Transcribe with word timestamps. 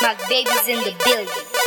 My 0.00 0.14
baby's 0.28 0.68
in 0.68 0.78
the 0.84 0.94
building. 1.04 1.57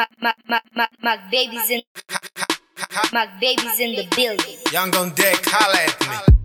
My, 0.00 0.06
my, 0.22 0.32
my, 0.48 0.60
my, 0.74 0.88
my 1.02 1.18
baby's 1.30 1.68
in. 1.68 1.82
My 3.12 3.28
baby's 3.38 3.78
in 3.80 3.96
the 3.96 4.08
building. 4.16 4.56
Yung 4.72 4.90
Ondek, 4.92 5.44
holla 5.44 5.76
at 5.76 6.28
me. 6.30 6.39